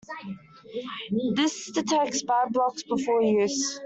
[1.35, 3.79] This detects bad blocks before use.